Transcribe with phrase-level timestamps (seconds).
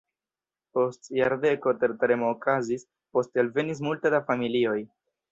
[0.77, 2.85] Post jardeko tertremo okazis,
[3.17, 4.79] poste alvenis multe da familioj.